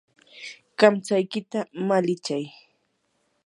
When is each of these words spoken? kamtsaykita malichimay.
kamtsaykita 0.79 1.59
malichimay. 1.87 2.45